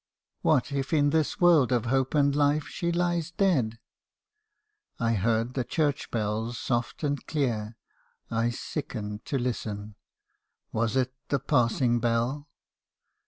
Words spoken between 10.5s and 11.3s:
Was it